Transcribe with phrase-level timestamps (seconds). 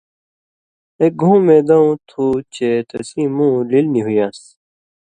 [1.01, 4.39] اک گھوں میدؤں تُھو چے تسی مُوں لیل نی ہُویان٘س